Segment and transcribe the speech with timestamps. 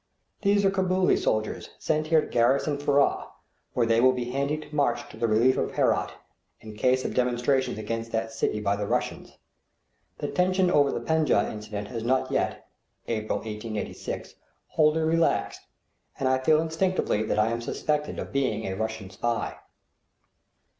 [0.41, 3.27] These are Cabooli soldiers sent here to garrison Furrah,
[3.75, 6.13] where they will be handy to march to the relief of Herat,
[6.59, 9.37] in case of demonstrations against that city by the Russians.
[10.17, 12.67] The tension over the Penjdeh incident has not yet
[13.07, 14.33] (April, 1886)
[14.69, 15.61] wholly relaxed,
[16.19, 19.57] and I feel instinctively that I am suspected of being a Russian spy.